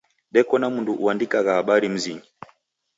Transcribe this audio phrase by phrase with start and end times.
[0.33, 2.23] Deko na mndu uandikagha habari mzinyi.